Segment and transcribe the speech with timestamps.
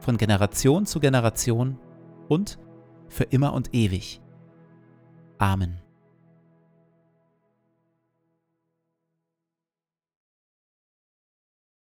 [0.00, 1.78] von Generation zu Generation
[2.28, 2.58] und
[3.08, 4.20] für immer und ewig.
[5.38, 5.80] Amen.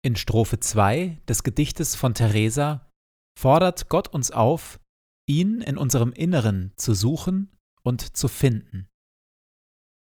[0.01, 2.91] In Strophe 2 des Gedichtes von Theresa
[3.37, 4.79] fordert Gott uns auf,
[5.27, 7.49] ihn in unserem Inneren zu suchen
[7.81, 8.87] und zu finden.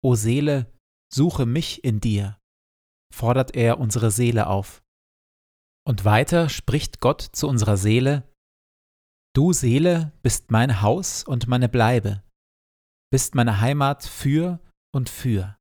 [0.02, 0.74] O Seele,
[1.14, 2.40] suche mich in dir,
[3.14, 4.83] fordert er unsere Seele auf.
[5.86, 8.30] Und weiter spricht Gott zu unserer Seele,
[9.36, 12.24] Du Seele bist mein Haus und meine Bleibe,
[13.12, 14.60] bist meine Heimat für
[14.94, 15.58] und für.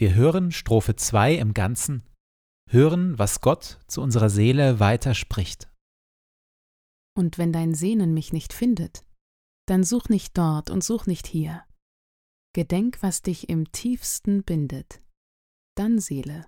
[0.00, 2.08] Wir hören Strophe 2 im Ganzen,
[2.70, 5.70] hören, was Gott zu unserer Seele weiter spricht.
[7.14, 9.04] Und wenn dein Sehnen mich nicht findet,
[9.68, 11.64] dann such nicht dort und such nicht hier.
[12.54, 15.02] Gedenk, was dich im tiefsten bindet.
[15.76, 16.46] Dann, Seele,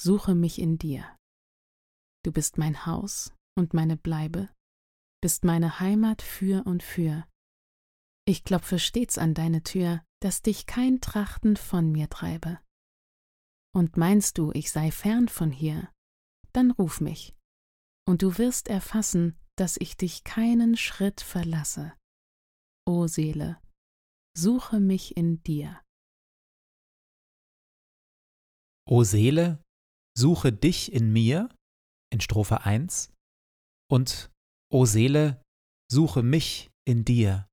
[0.00, 1.17] suche mich in dir.
[2.28, 4.50] Du bist mein Haus und meine Bleibe,
[5.22, 7.26] bist meine Heimat für und für.
[8.26, 12.60] Ich klopfe stets an deine Tür, dass dich kein Trachten von mir treibe.
[13.74, 15.90] Und meinst du, ich sei fern von hier,
[16.52, 17.34] dann ruf mich,
[18.06, 21.94] und du wirst erfassen, dass ich dich keinen Schritt verlasse.
[22.86, 23.58] O Seele,
[24.36, 25.82] suche mich in dir.
[28.86, 29.64] O Seele,
[30.14, 31.48] suche dich in mir,
[32.10, 33.12] in Strophe 1
[33.90, 34.30] und
[34.70, 35.42] O Seele,
[35.90, 37.48] suche mich in dir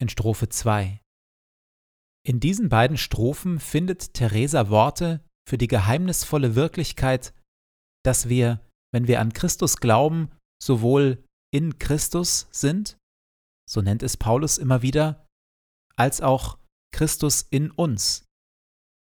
[0.00, 1.00] in Strophe 2.
[2.24, 7.34] In diesen beiden Strophen findet Theresa Worte für die geheimnisvolle Wirklichkeit,
[8.04, 10.30] dass wir, wenn wir an Christus glauben,
[10.62, 12.98] sowohl in Christus sind,
[13.68, 15.26] so nennt es Paulus immer wieder,
[15.96, 16.58] als auch
[16.92, 18.24] Christus in uns.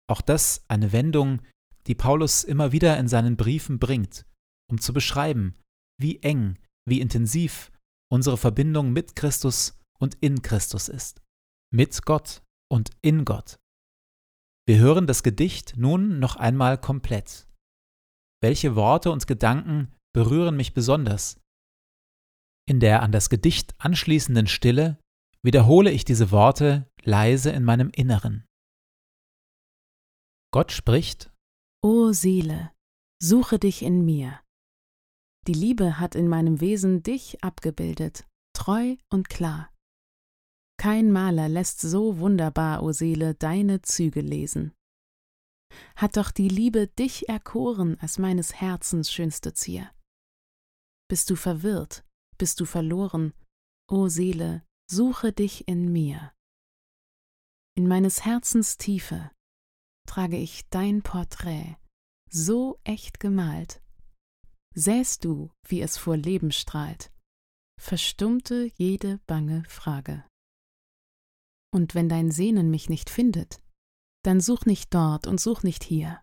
[0.09, 1.41] Auch das eine Wendung,
[1.87, 4.25] die Paulus immer wieder in seinen Briefen bringt
[4.71, 5.55] um zu beschreiben,
[5.99, 6.57] wie eng,
[6.87, 7.71] wie intensiv
[8.11, 11.21] unsere Verbindung mit Christus und in Christus ist,
[11.71, 12.41] mit Gott
[12.71, 13.59] und in Gott.
[14.67, 17.47] Wir hören das Gedicht nun noch einmal komplett.
[18.41, 21.39] Welche Worte und Gedanken berühren mich besonders?
[22.67, 24.99] In der an das Gedicht anschließenden Stille
[25.43, 28.45] wiederhole ich diese Worte leise in meinem Inneren.
[30.51, 31.31] Gott spricht
[31.83, 32.71] O Seele,
[33.21, 34.40] suche dich in mir.
[35.47, 39.73] Die Liebe hat in meinem Wesen dich abgebildet, treu und klar.
[40.77, 44.73] Kein Maler lässt so wunderbar, o Seele, deine Züge lesen.
[45.95, 49.91] Hat doch die Liebe dich erkoren als meines Herzens schönste Zier.
[51.07, 52.03] Bist du verwirrt,
[52.37, 53.33] bist du verloren,
[53.89, 56.33] o Seele, suche dich in mir.
[57.75, 59.31] In meines Herzens Tiefe
[60.07, 61.77] trage ich dein Porträt,
[62.29, 63.81] so echt gemalt.
[64.73, 67.11] Sähst du, wie es vor Leben strahlt,
[67.79, 70.25] verstummte jede bange Frage.
[71.73, 73.61] Und wenn dein Sehnen mich nicht findet,
[74.23, 76.21] dann such nicht dort und such nicht hier.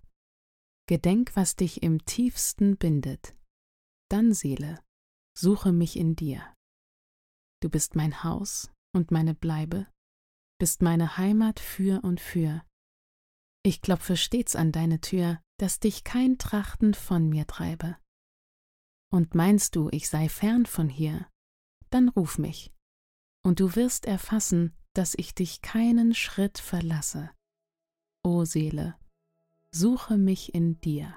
[0.87, 3.37] Gedenk, was dich im tiefsten bindet.
[4.11, 4.83] Dann, Seele,
[5.37, 6.43] suche mich in dir.
[7.61, 9.87] Du bist mein Haus und meine Bleibe,
[10.59, 12.65] bist meine Heimat für und für.
[13.63, 17.97] Ich klopfe stets an deine Tür, dass dich kein Trachten von mir treibe.
[19.11, 21.27] Und meinst du, ich sei fern von hier,
[21.91, 22.73] dann ruf mich,
[23.45, 27.31] und du wirst erfassen, dass ich dich keinen Schritt verlasse.
[28.25, 28.99] O Seele,
[29.75, 31.17] suche mich in dir.